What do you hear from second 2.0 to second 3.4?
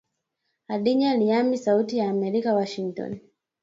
america Washington